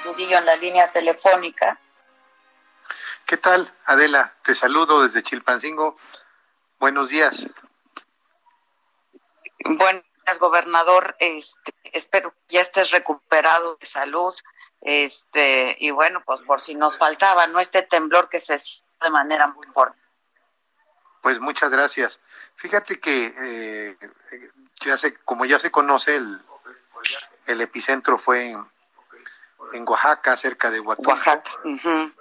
[0.00, 1.78] Astudillo en la línea telefónica.
[3.26, 4.34] ¿Qué tal, Adela?
[4.42, 5.98] Te saludo desde Chilpancingo.
[6.78, 7.46] Buenos días.
[9.62, 11.16] Buenos días, gobernador.
[11.18, 14.34] Este, espero que ya estés recuperado de salud.
[14.80, 17.60] Este, y bueno, pues por si nos faltaba, ¿no?
[17.60, 20.00] Este temblor que se siente de manera muy importante.
[21.20, 22.20] Pues muchas gracias.
[22.54, 23.96] Fíjate que eh,
[24.80, 26.40] ya se, como ya se conoce, el,
[27.46, 28.66] el epicentro fue en,
[29.72, 31.10] en Oaxaca, cerca de Huatulco.
[31.10, 31.50] Oaxaca.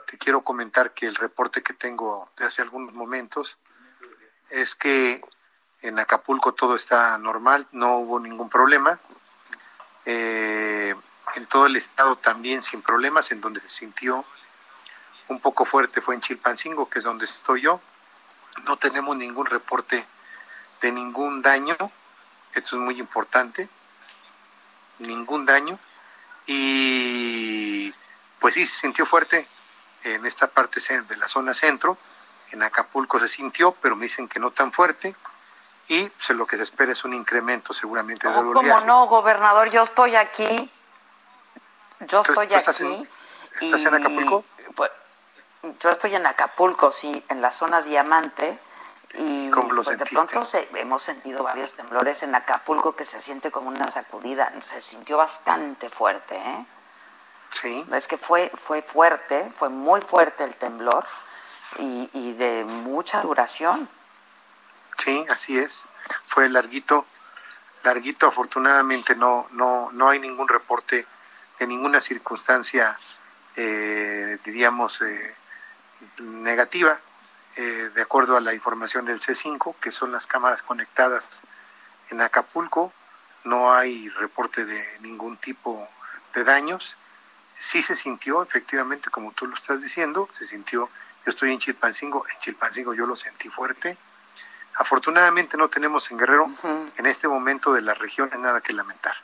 [0.05, 3.57] Te quiero comentar que el reporte que tengo de hace algunos momentos
[4.49, 5.21] es que
[5.81, 8.99] en Acapulco todo está normal, no hubo ningún problema.
[10.05, 10.95] Eh,
[11.35, 14.25] en todo el estado también sin problemas, en donde se sintió
[15.27, 17.79] un poco fuerte fue en Chilpancingo, que es donde estoy yo.
[18.63, 20.05] No tenemos ningún reporte
[20.81, 21.75] de ningún daño,
[22.53, 23.69] esto es muy importante,
[24.99, 25.77] ningún daño.
[26.51, 27.93] Y
[28.39, 29.47] pues sí, se sintió fuerte
[30.03, 31.97] en esta parte de la zona centro,
[32.51, 35.15] en Acapulco se sintió, pero me dicen que no tan fuerte.
[35.87, 38.85] Y pues, lo que se espera es un incremento seguramente No, ¿Cómo oleaje.
[38.85, 39.69] no, gobernador?
[39.69, 40.71] Yo estoy aquí.
[42.01, 42.93] Yo ¿Tú- estoy tú estás aquí.
[42.93, 43.09] en-
[43.61, 44.43] estás en Acapulco?
[44.75, 44.91] pues,
[45.79, 48.59] yo estoy en Acapulco, sí, en la zona Diamante.
[49.49, 53.19] Y ¿Cómo lo pues de pronto se- hemos sentido varios temblores en Acapulco que se
[53.19, 54.51] siente como una sacudida.
[54.67, 56.65] Se sintió bastante fuerte, ¿eh?
[57.51, 61.05] Sí, Es que fue, fue fuerte, fue muy fuerte el temblor
[61.79, 63.89] y, y de mucha duración.
[64.97, 65.81] sí, así es.
[66.25, 67.05] Fue larguito,
[67.83, 68.27] larguito.
[68.27, 71.07] Afortunadamente no, no, no hay ningún reporte
[71.57, 72.97] de ninguna circunstancia,
[73.55, 75.35] eh, diríamos, eh,
[76.19, 76.99] negativa,
[77.61, 81.41] eh, de acuerdo a la información del C5, que son las cámaras conectadas
[82.09, 82.93] en Acapulco.
[83.43, 85.85] No hay reporte de ningún tipo
[86.33, 86.95] de daños.
[87.57, 90.89] Sí se sintió, efectivamente, como tú lo estás diciendo, se sintió,
[91.25, 93.97] yo estoy en Chilpancingo, en Chilpancingo yo lo sentí fuerte.
[94.75, 96.49] Afortunadamente no tenemos en Guerrero
[96.95, 99.15] en este momento de la región nada que lamentar.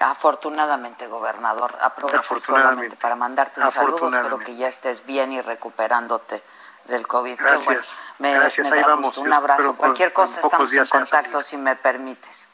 [0.00, 2.96] Afortunadamente, gobernador, aprovecho Afortunadamente.
[2.96, 6.42] para mandarte un saludo, espero que ya estés bien y recuperándote
[6.84, 7.36] del COVID.
[7.38, 7.64] Gracias.
[7.64, 7.82] bueno.
[8.18, 9.06] Me, Gracias, me ahí vamos.
[9.06, 9.22] gusto.
[9.22, 9.74] Un abrazo.
[9.76, 12.48] Cualquier cosa estamos en contacto, si me permites.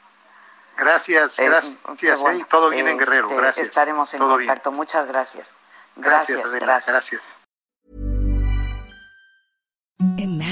[0.76, 2.20] Gracias, Eh, gracias.
[2.20, 2.40] bueno.
[2.40, 2.46] ¿eh?
[2.48, 3.66] Todo bien en Guerrero, Este, gracias.
[3.68, 4.48] Estaremos en Todo bien.
[4.48, 4.72] contacto.
[4.72, 5.54] Muchas gracias.
[5.96, 7.41] Gracias, Gracias, Adela, gracias.